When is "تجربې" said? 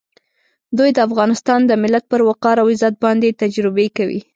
3.41-3.87